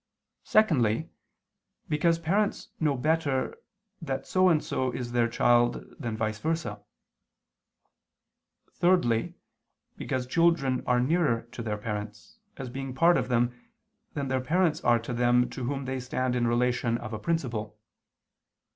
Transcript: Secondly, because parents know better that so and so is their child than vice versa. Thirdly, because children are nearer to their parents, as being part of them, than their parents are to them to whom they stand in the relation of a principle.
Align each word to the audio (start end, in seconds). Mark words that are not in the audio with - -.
Secondly, 0.45 1.11
because 1.87 2.17
parents 2.17 2.69
know 2.79 2.97
better 2.97 3.55
that 4.01 4.25
so 4.25 4.49
and 4.49 4.63
so 4.63 4.89
is 4.89 5.11
their 5.11 5.27
child 5.27 5.85
than 5.99 6.17
vice 6.17 6.39
versa. 6.39 6.81
Thirdly, 8.71 9.35
because 9.97 10.25
children 10.25 10.83
are 10.87 10.99
nearer 10.99 11.43
to 11.51 11.61
their 11.61 11.77
parents, 11.77 12.39
as 12.57 12.67
being 12.67 12.95
part 12.95 13.15
of 13.15 13.27
them, 13.29 13.53
than 14.15 14.27
their 14.27 14.41
parents 14.41 14.81
are 14.83 14.97
to 14.97 15.13
them 15.13 15.47
to 15.51 15.65
whom 15.65 15.85
they 15.85 15.99
stand 15.99 16.35
in 16.35 16.45
the 16.45 16.49
relation 16.49 16.97
of 16.97 17.13
a 17.13 17.19
principle. 17.19 17.77